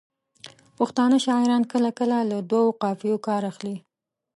[0.77, 3.77] پښتانه شاعران کله کله له دوو قافیو کار اخلي.